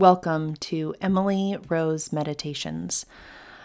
[0.00, 3.04] Welcome to Emily Rose Meditations.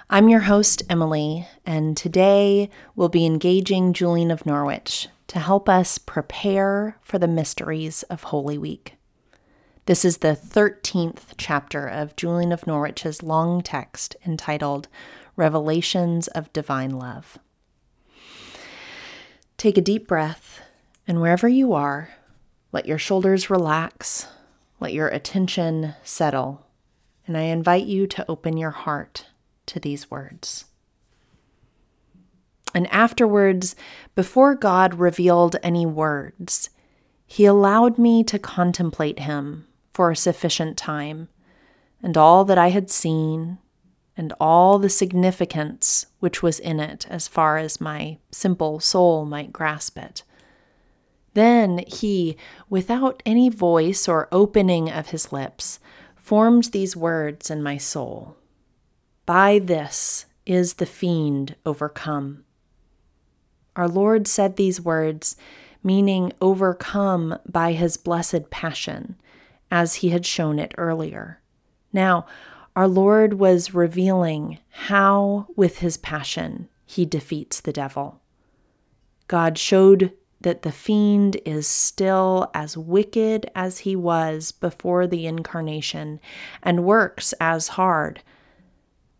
[0.10, 5.98] I'm your host, Emily, and today we'll be engaging Julian of Norwich to help us
[5.98, 8.96] prepare for the mysteries of Holy Week.
[9.86, 14.89] This is the 13th chapter of Julian of Norwich's long text entitled
[15.38, 17.39] Revelations of Divine Love.
[19.55, 20.59] Take a deep breath,
[21.07, 22.09] and wherever you are,
[22.73, 24.27] let your shoulders relax
[24.80, 26.66] let your attention settle,
[27.26, 29.27] and I invite you to open your heart
[29.68, 30.66] to these words.
[32.73, 33.76] And afterwards,
[34.16, 36.70] before God revealed any words,
[37.26, 41.30] he allowed me to contemplate him for a sufficient time,
[42.04, 43.57] and all that I had seen,
[44.18, 49.54] and all the significance which was in it as far as my simple soul might
[49.54, 50.23] grasp it.
[51.35, 52.38] Then he,
[52.70, 55.80] without any voice or opening of his lips,
[56.16, 58.38] formed these words in my soul
[59.26, 62.45] By this is the fiend overcome.
[63.76, 65.35] Our Lord said these words,
[65.84, 69.17] meaning overcome by his blessed passion,
[69.69, 71.41] as he had shown it earlier.
[71.91, 72.25] Now,
[72.78, 78.22] our Lord was revealing how, with his passion, he defeats the devil.
[79.28, 80.13] God showed
[80.46, 86.19] that the fiend is still as wicked as he was before the incarnation
[86.62, 88.22] and works as hard.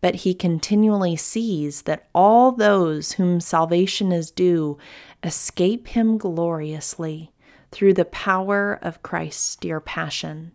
[0.00, 4.78] But he continually sees that all those whom salvation is due
[5.24, 7.32] escape him gloriously
[7.72, 10.52] through the power of Christ's dear passion,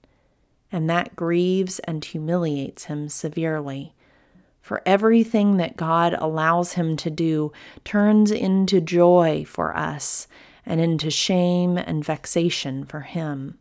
[0.72, 3.94] and that grieves and humiliates him severely.
[4.61, 7.52] For everything that God allows him to do
[7.83, 10.30] turns into joy for us
[10.66, 13.58] and into shame and vexation for him.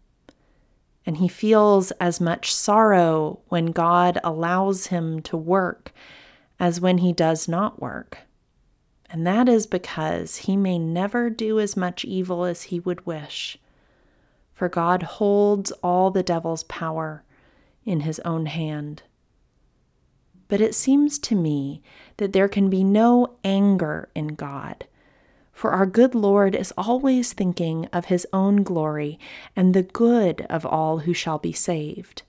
[1.07, 5.93] And he feels as much sorrow when God allows him to work
[6.59, 8.19] as when he does not work.
[9.09, 13.59] And that is because he may never do as much evil as he would wish.
[14.53, 17.25] For God holds all the devil's power
[17.85, 19.03] in his own hand.
[20.49, 21.83] But it seems to me
[22.19, 24.87] that there can be no anger in God
[25.61, 29.19] for our good Lord is always thinking of his own glory
[29.55, 32.23] and the good of all who shall be saved.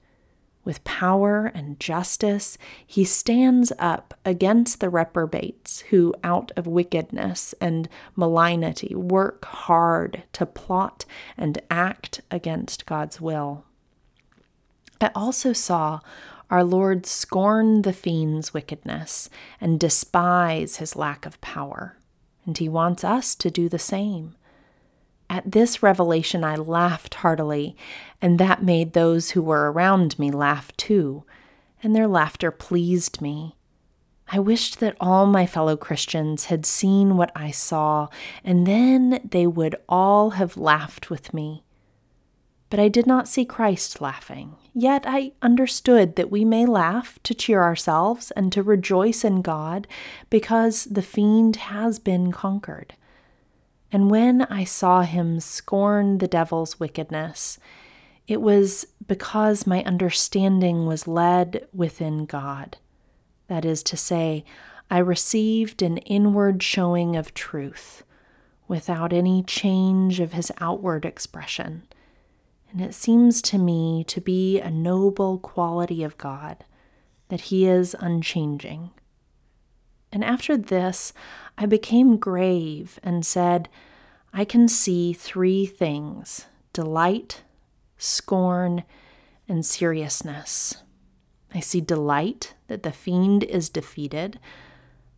[0.65, 7.87] With power and justice, he stands up against the reprobates who, out of wickedness and
[8.17, 11.05] malignity, work hard to plot
[11.37, 13.63] and act against God's will.
[14.99, 16.01] I also saw
[16.49, 19.29] our Lord scorn the fiend's wickedness
[19.61, 21.95] and despise his lack of power
[22.45, 24.35] and He wants us to do the same.
[25.29, 27.75] At this revelation, I laughed heartily,
[28.21, 31.23] and that made those who were around me laugh too,
[31.81, 33.55] and their laughter pleased me.
[34.33, 38.07] I wished that all my fellow Christians had seen what I saw,
[38.43, 41.63] and then they would all have laughed with me.
[42.71, 44.55] But I did not see Christ laughing.
[44.73, 49.87] Yet I understood that we may laugh to cheer ourselves and to rejoice in God
[50.29, 52.95] because the fiend has been conquered.
[53.91, 57.59] And when I saw him scorn the devil's wickedness,
[58.25, 62.77] it was because my understanding was led within God.
[63.49, 64.45] That is to say,
[64.89, 68.03] I received an inward showing of truth
[68.69, 71.83] without any change of his outward expression.
[72.71, 76.63] And it seems to me to be a noble quality of God
[77.27, 78.91] that He is unchanging.
[80.11, 81.13] And after this,
[81.57, 83.69] I became grave and said,
[84.33, 87.43] I can see three things delight,
[87.97, 88.83] scorn,
[89.47, 90.77] and seriousness.
[91.53, 94.39] I see delight that the fiend is defeated.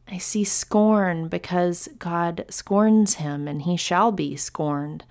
[0.07, 5.05] I see scorn because God scorns him and he shall be scorned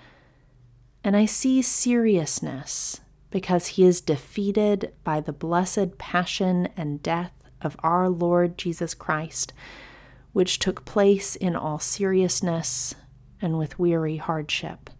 [1.05, 7.77] and I see seriousness because he is defeated by the blessed passion and death of
[7.83, 9.53] our Lord Jesus Christ,
[10.33, 12.95] which took place in all seriousness
[13.41, 14.91] and with weary hardship.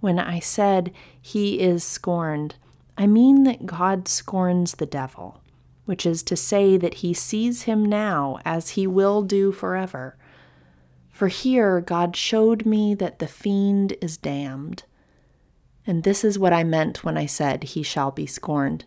[0.00, 2.56] When I said he is scorned,
[2.96, 5.42] I mean that God scorns the devil,
[5.84, 10.16] which is to say that he sees him now as he will do forever.
[11.10, 14.84] For here God showed me that the fiend is damned
[15.86, 18.84] and this is what I meant when I said, He shall be scorned.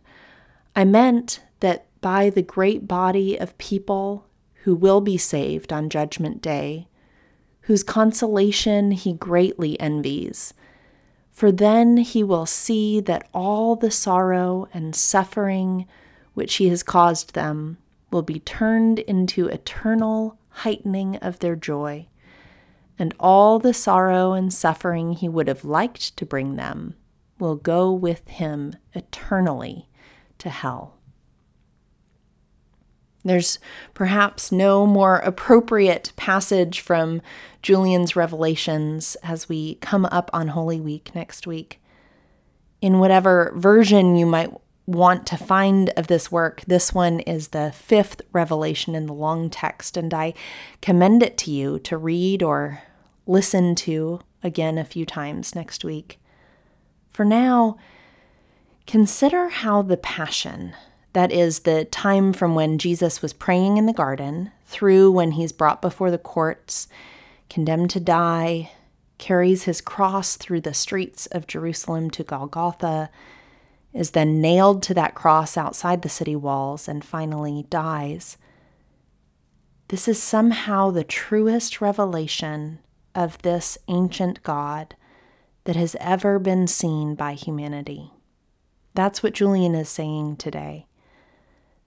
[0.76, 4.26] I meant that by the great body of people
[4.64, 6.88] who will be saved on Judgment Day,
[7.62, 10.54] whose consolation he greatly envies,
[11.32, 15.88] For then he will see that all the sorrow and suffering
[16.34, 17.78] which he has caused them
[18.12, 22.08] will be turned into eternal heightening of their joy,
[23.00, 26.96] and all the sorrow and suffering he would have liked to bring them
[27.40, 29.88] will go with him eternally
[30.40, 30.98] to hell.
[33.24, 33.60] There's
[33.94, 37.22] perhaps no more appropriate passage from
[37.62, 41.82] Julian's Revelations as we come up on Holy Week next week.
[42.80, 44.52] In whatever version you might
[44.86, 49.50] want to find of this work, this one is the fifth revelation in the long
[49.50, 50.34] text, and I
[50.82, 52.82] commend it to you to read or
[53.28, 56.20] listen to again a few times next week.
[57.10, 57.78] For now,
[58.86, 60.74] consider how the Passion
[61.14, 65.52] that is the time from when Jesus was praying in the garden through when he's
[65.52, 66.88] brought before the courts,
[67.50, 68.70] condemned to die,
[69.18, 73.10] carries his cross through the streets of Jerusalem to Golgotha,
[73.94, 78.38] is then nailed to that cross outside the city walls, and finally dies.
[79.88, 82.78] This is somehow the truest revelation
[83.18, 84.96] of this ancient God
[85.64, 88.12] that has ever been seen by humanity.
[88.94, 90.86] That's what Julian is saying today.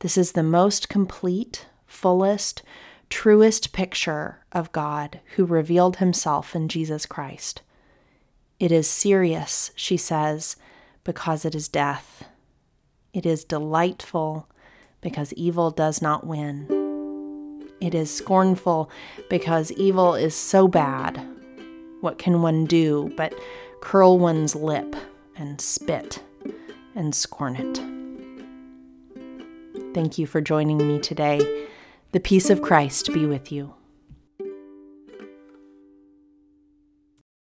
[0.01, 2.63] This is the most complete, fullest,
[3.09, 7.63] truest picture of God who revealed himself in Jesus Christ.
[8.59, 10.57] It is serious, she says,
[11.05, 12.25] because it is death.
[13.13, 14.49] It is delightful
[15.01, 16.80] because evil does not win.
[17.81, 18.91] It is scornful
[19.29, 21.27] because evil is so bad.
[22.01, 23.35] What can one do but
[23.81, 24.95] curl one's lip
[25.37, 26.23] and spit
[26.95, 27.81] and scorn it?
[29.95, 31.67] Thank you for joining me today.
[32.13, 33.75] The peace of Christ be with you.